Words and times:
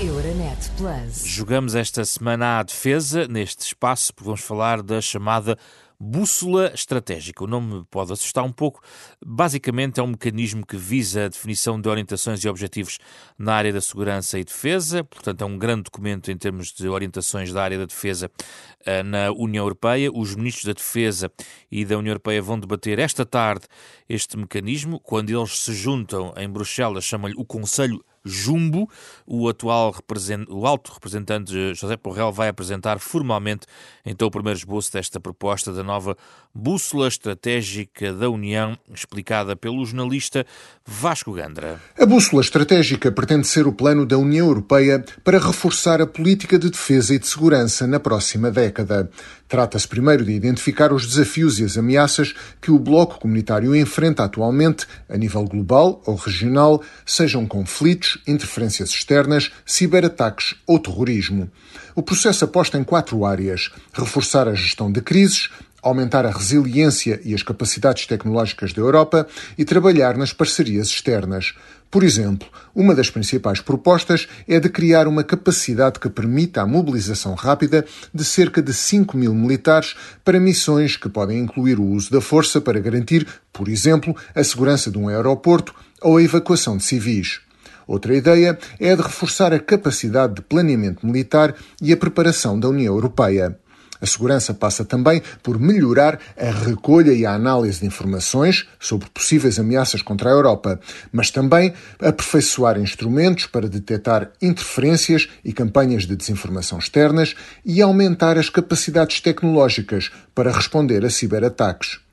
Euronet 0.00 0.70
Plus. 0.76 1.24
Jogamos 1.24 1.76
esta 1.76 2.04
semana 2.04 2.58
à 2.58 2.62
defesa, 2.64 3.28
neste 3.28 3.60
espaço, 3.60 4.12
vamos 4.20 4.40
falar 4.40 4.82
da 4.82 5.00
chamada 5.00 5.56
Bússola 6.00 6.72
Estratégica. 6.74 7.44
O 7.44 7.46
nome 7.46 7.84
pode 7.88 8.12
assustar 8.12 8.42
um 8.42 8.50
pouco. 8.50 8.82
Basicamente, 9.24 10.00
é 10.00 10.02
um 10.02 10.08
mecanismo 10.08 10.66
que 10.66 10.76
visa 10.76 11.26
a 11.26 11.28
definição 11.28 11.80
de 11.80 11.88
orientações 11.88 12.42
e 12.42 12.48
objetivos 12.48 12.98
na 13.38 13.54
área 13.54 13.72
da 13.72 13.80
segurança 13.80 14.36
e 14.36 14.44
defesa. 14.44 15.04
Portanto, 15.04 15.42
é 15.42 15.44
um 15.44 15.56
grande 15.56 15.84
documento 15.84 16.28
em 16.28 16.36
termos 16.36 16.72
de 16.72 16.88
orientações 16.88 17.52
da 17.52 17.62
área 17.62 17.78
da 17.78 17.86
defesa 17.86 18.28
eh, 18.84 19.04
na 19.04 19.30
União 19.30 19.64
Europeia. 19.64 20.10
Os 20.12 20.34
ministros 20.34 20.64
da 20.64 20.72
Defesa 20.72 21.30
e 21.70 21.84
da 21.84 21.96
União 21.96 22.10
Europeia 22.10 22.42
vão 22.42 22.58
debater 22.58 22.98
esta 22.98 23.24
tarde 23.24 23.66
este 24.08 24.36
mecanismo. 24.36 24.98
Quando 24.98 25.30
eles 25.30 25.60
se 25.60 25.72
juntam 25.72 26.34
em 26.36 26.48
Bruxelas, 26.48 27.04
chamam-lhe 27.04 27.36
o 27.38 27.44
Conselho 27.44 28.04
Jumbo. 28.24 28.88
O 29.26 29.48
atual 29.48 29.94
o 30.48 30.66
alto 30.66 30.92
representante 30.92 31.74
José 31.74 31.96
Porrel 31.96 32.32
vai 32.32 32.48
apresentar 32.48 32.98
formalmente 32.98 33.66
então 34.04 34.28
o 34.28 34.30
primeiro 34.30 34.58
esboço 34.58 34.92
desta 34.92 35.20
proposta 35.20 35.72
da 35.72 35.82
nova 35.82 36.16
bússola 36.54 37.08
estratégica 37.08 38.12
da 38.12 38.30
União, 38.30 38.78
explicada 38.94 39.56
pelo 39.56 39.84
jornalista 39.84 40.46
Vasco 40.86 41.32
Gandra. 41.32 41.80
A 41.98 42.06
bússola 42.06 42.42
estratégica 42.42 43.10
pretende 43.10 43.46
ser 43.46 43.66
o 43.66 43.72
plano 43.72 44.06
da 44.06 44.16
União 44.16 44.46
Europeia 44.46 45.04
para 45.24 45.38
reforçar 45.38 46.00
a 46.00 46.06
política 46.06 46.58
de 46.58 46.70
defesa 46.70 47.14
e 47.14 47.18
de 47.18 47.26
segurança 47.26 47.86
na 47.86 47.98
próxima 47.98 48.50
década. 48.50 49.10
Trata-se 49.48 49.86
primeiro 49.86 50.24
de 50.24 50.32
identificar 50.32 50.92
os 50.92 51.06
desafios 51.06 51.58
e 51.58 51.64
as 51.64 51.76
ameaças 51.76 52.34
que 52.60 52.70
o 52.70 52.78
bloco 52.78 53.20
comunitário 53.20 53.74
enfrenta 53.74 54.24
atualmente, 54.24 54.86
a 55.08 55.16
nível 55.16 55.44
global 55.44 56.02
ou 56.06 56.14
regional, 56.14 56.82
sejam 57.04 57.46
conflitos, 57.46 58.13
interferências 58.26 58.90
externas, 58.90 59.50
ciberataques 59.64 60.54
ou 60.66 60.78
terrorismo. 60.78 61.50
O 61.94 62.02
processo 62.02 62.44
aposta 62.44 62.78
em 62.78 62.84
quatro 62.84 63.24
áreas: 63.24 63.70
reforçar 63.92 64.48
a 64.48 64.54
gestão 64.54 64.90
de 64.90 65.00
crises, 65.00 65.50
aumentar 65.82 66.24
a 66.24 66.30
resiliência 66.30 67.20
e 67.24 67.34
as 67.34 67.42
capacidades 67.42 68.06
tecnológicas 68.06 68.72
da 68.72 68.80
Europa 68.80 69.26
e 69.56 69.64
trabalhar 69.64 70.16
nas 70.16 70.32
parcerias 70.32 70.88
externas. 70.88 71.54
Por 71.90 72.02
exemplo, 72.02 72.48
uma 72.74 72.92
das 72.92 73.08
principais 73.08 73.60
propostas 73.60 74.26
é 74.48 74.58
de 74.58 74.68
criar 74.68 75.06
uma 75.06 75.22
capacidade 75.22 76.00
que 76.00 76.08
permita 76.08 76.60
a 76.60 76.66
mobilização 76.66 77.34
rápida 77.34 77.84
de 78.12 78.24
cerca 78.24 78.60
de 78.60 78.74
5 78.74 79.16
mil 79.16 79.32
militares 79.32 79.94
para 80.24 80.40
missões 80.40 80.96
que 80.96 81.08
podem 81.08 81.38
incluir 81.38 81.78
o 81.78 81.84
uso 81.84 82.10
da 82.10 82.20
força 82.20 82.60
para 82.60 82.80
garantir, 82.80 83.24
por 83.52 83.68
exemplo, 83.68 84.16
a 84.34 84.42
segurança 84.42 84.90
de 84.90 84.98
um 84.98 85.08
aeroporto 85.08 85.72
ou 86.02 86.16
a 86.16 86.22
evacuação 86.22 86.76
de 86.76 86.82
civis. 86.82 87.40
Outra 87.86 88.16
ideia 88.16 88.58
é 88.80 88.92
a 88.92 88.96
de 88.96 89.02
reforçar 89.02 89.52
a 89.52 89.58
capacidade 89.58 90.34
de 90.34 90.42
planeamento 90.42 91.06
militar 91.06 91.54
e 91.80 91.92
a 91.92 91.96
preparação 91.96 92.58
da 92.58 92.68
União 92.68 92.94
Europeia. 92.94 93.58
A 94.04 94.06
segurança 94.06 94.52
passa 94.52 94.84
também 94.84 95.22
por 95.42 95.58
melhorar 95.58 96.18
a 96.36 96.50
recolha 96.50 97.12
e 97.12 97.24
a 97.24 97.32
análise 97.32 97.80
de 97.80 97.86
informações 97.86 98.66
sobre 98.78 99.08
possíveis 99.08 99.58
ameaças 99.58 100.02
contra 100.02 100.28
a 100.28 100.32
Europa, 100.32 100.78
mas 101.10 101.30
também 101.30 101.72
aperfeiçoar 101.98 102.78
instrumentos 102.78 103.46
para 103.46 103.66
detectar 103.66 104.30
interferências 104.42 105.28
e 105.42 105.54
campanhas 105.54 106.06
de 106.06 106.16
desinformação 106.16 106.78
externas 106.78 107.34
e 107.64 107.80
aumentar 107.80 108.36
as 108.36 108.50
capacidades 108.50 109.20
tecnológicas 109.22 110.10
para 110.34 110.52
responder 110.52 111.02
a 111.02 111.08
ciberataques. 111.08 112.03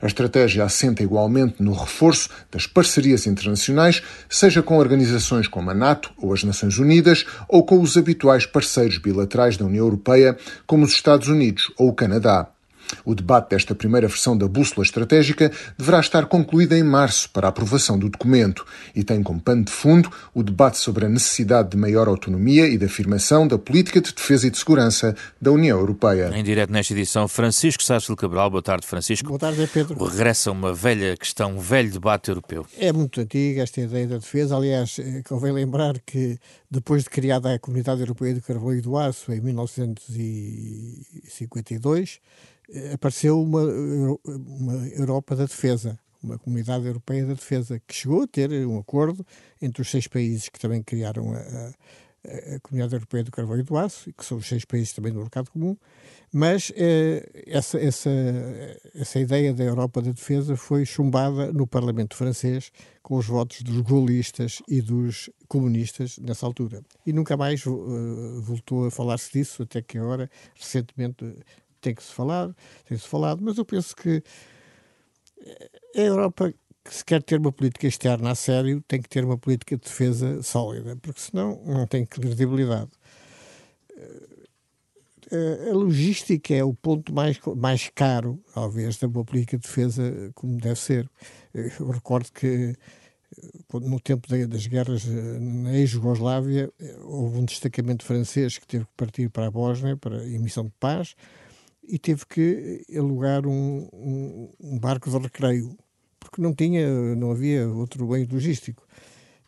A 0.00 0.06
estratégia 0.06 0.64
assenta 0.64 1.02
igualmente 1.02 1.62
no 1.62 1.72
reforço 1.72 2.28
das 2.50 2.66
parcerias 2.66 3.26
internacionais, 3.26 4.02
seja 4.28 4.62
com 4.62 4.76
organizações 4.76 5.48
como 5.48 5.70
a 5.70 5.74
NATO 5.74 6.10
ou 6.18 6.32
as 6.32 6.44
Nações 6.44 6.78
Unidas, 6.78 7.24
ou 7.48 7.64
com 7.64 7.80
os 7.80 7.96
habituais 7.96 8.46
parceiros 8.46 8.98
bilaterais 8.98 9.56
da 9.56 9.64
União 9.64 9.84
Europeia, 9.84 10.36
como 10.66 10.84
os 10.84 10.92
Estados 10.92 11.28
Unidos 11.28 11.72
ou 11.78 11.88
o 11.88 11.94
Canadá. 11.94 12.48
O 13.04 13.14
debate 13.14 13.50
desta 13.50 13.74
primeira 13.74 14.06
versão 14.06 14.36
da 14.36 14.46
bússola 14.46 14.84
estratégica 14.84 15.50
deverá 15.76 16.00
estar 16.00 16.26
concluída 16.26 16.76
em 16.76 16.82
março 16.82 17.30
para 17.30 17.48
a 17.48 17.50
aprovação 17.50 17.98
do 17.98 18.08
documento 18.08 18.64
e 18.94 19.04
tem 19.04 19.22
como 19.22 19.40
pano 19.40 19.64
de 19.64 19.72
fundo 19.72 20.10
o 20.34 20.42
debate 20.42 20.78
sobre 20.78 21.06
a 21.06 21.08
necessidade 21.08 21.70
de 21.70 21.76
maior 21.76 22.08
autonomia 22.08 22.66
e 22.66 22.76
de 22.76 22.84
afirmação 22.84 23.46
da 23.46 23.58
política 23.58 24.00
de 24.00 24.12
defesa 24.12 24.46
e 24.46 24.50
de 24.50 24.58
segurança 24.58 25.14
da 25.40 25.50
União 25.50 25.78
Europeia. 25.78 26.30
Em 26.34 26.42
direto 26.42 26.72
nesta 26.72 26.92
edição, 26.92 27.28
Francisco 27.28 27.82
Sárcio 27.82 28.14
Cabral. 28.16 28.50
Boa 28.50 28.62
tarde, 28.62 28.86
Francisco. 28.86 29.28
Boa 29.28 29.38
tarde, 29.38 29.68
Pedro. 29.72 30.04
Regressa 30.04 30.50
uma 30.50 30.74
velha 30.74 31.16
questão, 31.16 31.56
um 31.56 31.58
velho 31.58 31.90
debate 31.90 32.28
europeu. 32.28 32.66
É 32.78 32.92
muito 32.92 33.20
antiga 33.20 33.62
esta 33.62 33.80
ideia 33.80 34.06
da 34.06 34.18
defesa. 34.18 34.56
Aliás, 34.56 34.98
eh, 34.98 35.22
convém 35.26 35.52
lembrar 35.52 35.98
que 36.00 36.38
depois 36.70 37.04
de 37.04 37.10
criada 37.10 37.54
a 37.54 37.58
Comunidade 37.58 38.00
Europeia 38.00 38.34
do 38.34 38.42
Carvão 38.42 38.74
e 38.74 38.80
do 38.80 38.96
Aço, 38.96 39.32
em 39.32 39.40
1952, 39.40 42.14
eh, 42.14 42.18
apareceu 42.94 43.40
uma, 43.40 43.62
uma 44.24 44.88
Europa 44.88 45.36
da 45.36 45.44
Defesa, 45.44 45.98
uma 46.22 46.38
Comunidade 46.38 46.86
Europeia 46.86 47.26
da 47.26 47.34
Defesa, 47.34 47.80
que 47.86 47.94
chegou 47.94 48.22
a 48.22 48.26
ter 48.26 48.50
um 48.66 48.78
acordo 48.78 49.26
entre 49.60 49.82
os 49.82 49.90
seis 49.90 50.06
países 50.06 50.48
que 50.48 50.58
também 50.58 50.82
criaram 50.82 51.32
a, 51.32 51.38
a, 51.38 52.56
a 52.56 52.60
Comunidade 52.60 52.94
Europeia 52.94 53.24
do 53.24 53.30
Carvão 53.30 53.58
e 53.58 53.62
do 53.62 53.76
Aço, 53.76 54.12
que 54.12 54.24
são 54.24 54.38
os 54.38 54.46
seis 54.46 54.64
países 54.64 54.92
também 54.92 55.12
do 55.12 55.20
mercado 55.20 55.50
comum, 55.50 55.76
mas 56.32 56.70
eh, 56.76 57.28
essa, 57.46 57.78
essa, 57.78 58.10
essa 58.94 59.18
ideia 59.18 59.52
da 59.52 59.64
Europa 59.64 60.00
da 60.00 60.12
Defesa 60.12 60.56
foi 60.56 60.84
chumbada 60.84 61.52
no 61.52 61.66
Parlamento 61.66 62.14
francês 62.14 62.70
com 63.02 63.16
os 63.16 63.26
votos 63.26 63.62
dos 63.62 63.80
gaullistas 63.80 64.62
e 64.68 64.80
dos 64.80 65.28
comunistas 65.48 66.18
nessa 66.18 66.46
altura. 66.46 66.82
E 67.04 67.12
nunca 67.12 67.36
mais 67.36 67.66
uh, 67.66 68.40
voltou 68.42 68.86
a 68.86 68.90
falar-se 68.90 69.32
disso, 69.32 69.64
até 69.64 69.82
que 69.82 69.98
agora, 69.98 70.30
recentemente, 70.54 71.34
tem 71.80 71.94
que 71.94 72.02
se 72.02 72.12
falar, 72.12 72.54
tem-se 72.86 73.06
falado, 73.06 73.42
mas 73.42 73.58
eu 73.58 73.64
penso 73.64 73.94
que 73.96 74.22
a 75.96 76.00
Europa, 76.00 76.52
que 76.84 76.94
se 76.94 77.04
quer 77.04 77.22
ter 77.22 77.38
uma 77.38 77.52
política 77.52 77.86
externa 77.86 78.30
a 78.30 78.34
sério, 78.34 78.82
tem 78.86 79.00
que 79.00 79.08
ter 79.08 79.24
uma 79.24 79.38
política 79.38 79.76
de 79.76 79.82
defesa 79.82 80.42
sólida, 80.42 80.96
porque 80.96 81.20
senão 81.20 81.62
não 81.64 81.86
tem 81.86 82.04
credibilidade. 82.04 82.90
A 85.70 85.72
logística 85.72 86.52
é 86.52 86.64
o 86.64 86.74
ponto 86.74 87.14
mais, 87.14 87.38
mais 87.56 87.88
caro, 87.94 88.42
talvez, 88.52 88.98
da 88.98 89.06
boa 89.06 89.24
política 89.24 89.56
de 89.56 89.62
defesa, 89.62 90.30
como 90.34 90.58
deve 90.58 90.78
ser. 90.78 91.08
Eu 91.54 91.90
recordo 91.90 92.32
que 92.32 92.74
no 93.72 94.00
tempo 94.00 94.28
das 94.48 94.66
guerras 94.66 95.04
na 95.06 95.72
ex-Jugoslávia, 95.76 96.72
houve 97.02 97.38
um 97.38 97.44
destacamento 97.44 98.04
francês 98.04 98.58
que 98.58 98.66
teve 98.66 98.84
que 98.84 98.90
partir 98.96 99.30
para 99.30 99.46
a 99.46 99.50
Bósnia 99.50 99.96
para 99.96 100.26
emissão 100.26 100.64
de 100.64 100.72
paz 100.80 101.14
e 101.82 101.98
teve 101.98 102.24
que 102.26 102.84
alugar 102.96 103.46
um, 103.46 103.88
um, 103.92 104.52
um, 104.60 104.78
barco 104.78 105.10
de 105.10 105.18
recreio, 105.18 105.76
porque 106.18 106.40
não 106.40 106.54
tinha, 106.54 107.14
não 107.16 107.30
havia 107.30 107.68
outro 107.68 108.06
bem 108.06 108.26
logístico. 108.30 108.86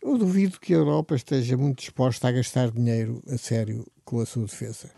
Eu 0.03 0.19
duvido 0.19 0.59
que 0.59 0.75
a 0.75 0.79
Europa 0.79 1.15
esteja 1.15 1.57
muito 1.57 1.79
disposta 1.79 2.29
a 2.29 2.33
gastar 2.33 2.71
dinheiro 2.71 3.23
a 3.29 3.39
sério 3.39 3.87
com 4.05 4.21
a 4.21 4.27
sua 4.27 4.47
defesa, 4.47 4.91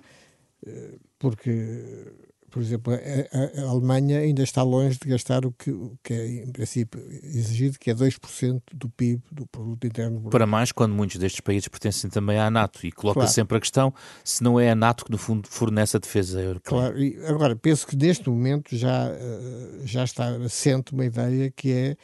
eh, 0.66 0.98
porque 1.18 2.12
por 2.54 2.62
exemplo, 2.62 2.94
a, 2.94 3.60
a, 3.60 3.68
Alemanha 3.68 4.20
ainda 4.20 4.44
está 4.44 4.62
longe 4.62 4.96
de 4.96 5.08
gastar 5.08 5.44
o 5.44 5.50
que, 5.50 5.72
o 5.72 5.98
que 6.04 6.14
é, 6.14 6.44
em 6.44 6.52
princípio, 6.52 7.04
exigido, 7.24 7.80
que 7.80 7.90
é 7.90 7.94
2% 7.94 8.62
do 8.72 8.88
PIB, 8.88 9.20
do 9.32 9.44
Produto 9.48 9.84
Interno 9.84 10.20
Bruto. 10.20 10.30
Para 10.30 10.46
mais, 10.46 10.70
quando 10.70 10.94
muitos 10.94 11.16
destes 11.16 11.40
países 11.40 11.66
pertencem 11.66 12.08
também 12.08 12.38
à 12.38 12.48
NATO, 12.48 12.86
e 12.86 12.92
coloca 12.92 13.18
claro. 13.18 13.32
sempre 13.32 13.56
a 13.56 13.60
questão 13.60 13.92
se 14.22 14.40
não 14.40 14.60
é 14.60 14.70
a 14.70 14.74
NATO 14.76 15.04
que, 15.04 15.10
no 15.10 15.18
fundo, 15.18 15.48
fornece 15.48 15.96
a 15.96 16.00
defesa 16.00 16.40
europeia. 16.40 16.70
Claro, 16.70 17.02
e 17.02 17.16
agora, 17.26 17.56
penso 17.56 17.88
que 17.88 17.96
neste 17.96 18.30
momento 18.30 18.76
já, 18.76 19.08
eh, 19.08 19.80
já 19.84 20.04
está 20.04 20.28
assente 20.36 20.92
uma 20.92 21.04
ideia 21.04 21.50
que 21.50 21.72
é 21.72 21.96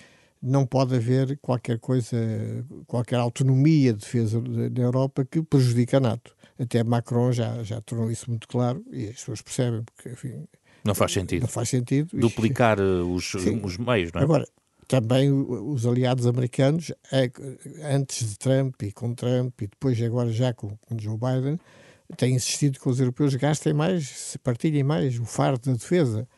não 0.42 0.66
pode 0.66 0.96
haver 0.96 1.38
qualquer 1.40 1.78
coisa, 1.78 2.16
qualquer 2.88 3.20
autonomia 3.20 3.92
de 3.92 4.00
defesa 4.00 4.40
da 4.40 4.82
Europa 4.82 5.24
que 5.24 5.42
prejudique 5.42 5.94
a 5.94 6.00
NATO. 6.00 6.34
Até 6.60 6.84
Macron 6.84 7.32
já, 7.32 7.62
já 7.62 7.80
tornou 7.80 8.10
isso 8.10 8.28
muito 8.28 8.46
claro 8.46 8.84
e 8.90 9.06
as 9.06 9.14
pessoas 9.14 9.40
percebem, 9.40 9.82
porque, 9.82 10.10
enfim. 10.10 10.46
Não 10.84 10.94
faz 10.94 11.12
sentido. 11.12 11.40
Não 11.42 11.48
faz 11.48 11.70
sentido. 11.70 12.10
Duplicar 12.12 12.78
eh, 12.78 12.82
os, 12.82 13.34
os 13.64 13.78
meios, 13.78 14.12
não 14.12 14.20
é? 14.20 14.24
Agora, 14.24 14.46
também 14.86 15.30
os 15.30 15.86
aliados 15.86 16.26
americanos, 16.26 16.92
é 17.12 17.30
antes 17.94 18.28
de 18.28 18.38
Trump 18.38 18.82
e 18.82 18.92
com 18.92 19.14
Trump 19.14 19.62
e 19.62 19.68
depois 19.68 20.02
agora 20.02 20.32
já 20.32 20.52
com, 20.52 20.76
com 20.76 20.98
Joe 20.98 21.16
Biden, 21.16 21.58
têm 22.16 22.34
insistido 22.34 22.78
que 22.78 22.88
os 22.88 22.98
europeus 22.98 23.34
gastem 23.36 23.72
mais, 23.72 24.36
partilhem 24.42 24.82
mais 24.82 25.18
o 25.18 25.24
fardo 25.24 25.70
da 25.70 25.76
defesa. 25.76 26.28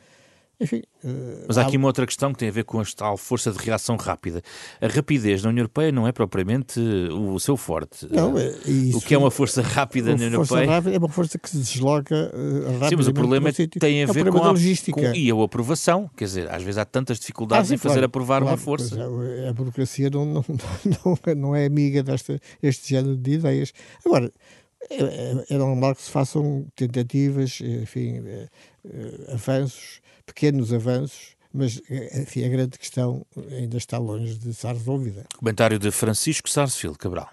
Enfim, 0.62 0.82
uh, 1.05 1.44
Mas 1.49 1.59
há 1.59 1.62
aqui 1.62 1.76
uma 1.76 1.88
outra 1.88 2.06
questão 2.06 2.32
que 2.32 2.38
tem 2.38 2.49
a 2.49 2.53
ver 2.53 2.62
com 2.62 2.81
a 2.81 2.85
tal 2.97 3.17
força 3.17 3.50
de 3.50 3.59
reação 3.59 3.97
rápida. 3.97 4.41
A 4.81 4.87
rapidez 4.87 5.43
na 5.43 5.50
União 5.50 5.62
Europeia 5.62 5.91
não 5.91 6.06
é 6.06 6.12
propriamente 6.12 6.79
o 6.79 7.38
seu 7.41 7.56
forte. 7.56 8.06
Não, 8.09 8.38
é, 8.38 8.49
isso, 8.64 8.99
o 8.99 9.00
que 9.00 9.12
é 9.12 9.19
uma 9.19 9.31
força 9.31 9.61
rápida 9.61 10.11
na 10.11 10.14
União 10.14 10.32
Europeia? 10.35 10.70
Rápida 10.70 10.94
é 10.94 10.99
uma 10.99 11.09
força 11.09 11.37
que 11.37 11.50
se 11.50 11.59
desloca 11.59 12.14
uh, 12.14 12.88
Sim, 12.88 12.97
mas 12.97 13.09
o 13.09 13.12
problema 13.12 13.49
é, 13.49 13.53
tem 13.53 14.00
a 14.00 14.03
é 14.05 14.06
ver 14.06 14.31
com, 14.31 14.38
a, 14.38 14.50
logística. 14.50 15.00
Com, 15.00 15.14
e 15.14 15.31
a 15.31 15.44
aprovação. 15.44 16.09
Quer 16.17 16.26
dizer, 16.26 16.49
às 16.49 16.62
vezes 16.62 16.79
há 16.79 16.85
tantas 16.85 17.19
dificuldades 17.19 17.67
ah, 17.67 17.69
sim, 17.70 17.75
em 17.75 17.79
fazer 17.79 17.94
claro, 17.94 18.06
aprovar 18.06 18.41
claro, 18.43 18.55
uma 18.55 18.56
força. 18.56 18.97
É, 18.97 19.49
a 19.49 19.53
burocracia 19.53 20.08
não, 20.11 20.25
não, 20.25 20.44
não, 21.05 21.35
não 21.35 21.56
é 21.56 21.67
amiga 21.67 22.05
deste 22.05 22.41
este 22.62 22.91
género 22.91 23.17
de 23.17 23.32
ideias. 23.32 23.73
Agora, 24.06 24.31
é, 24.91 24.97
é, 24.97 25.44
é 25.50 25.58
normal 25.58 25.94
que 25.94 26.03
se 26.03 26.11
façam 26.11 26.67
tentativas, 26.75 27.61
enfim, 27.61 28.23
eh, 28.26 28.49
eh, 28.85 29.32
avanços, 29.32 30.00
pequenos 30.25 30.73
avanços, 30.73 31.37
mas 31.53 31.81
eh, 31.91 32.23
enfim, 32.23 32.45
a 32.45 32.49
grande 32.49 32.79
questão 32.79 33.27
ainda 33.51 33.77
está 33.77 33.99
longe 33.99 34.35
de 34.35 34.51
estar 34.51 34.73
resolvida. 34.73 35.25
Comentário 35.37 35.79
de 35.79 35.91
Francisco 35.91 36.49
Sarsfield 36.49 36.99
Cabral. 36.99 37.29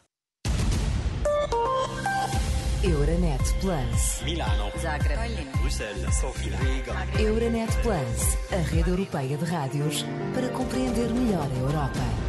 Euronet 2.81 3.43
Plus. 3.59 4.21
Milano. 4.23 4.71
Zagreb. 4.79 5.19
Bruxelas. 5.59 6.15
Sofia. 6.15 6.55
Riga. 6.57 7.21
Euronet 7.21 7.69
Plus, 7.81 8.37
a 8.53 8.61
rede 8.73 8.89
europeia 8.89 9.37
de 9.37 9.43
rádios 9.43 10.05
para 10.33 10.47
compreender 10.49 11.09
melhor 11.13 11.45
a 11.51 11.59
Europa. 11.59 12.28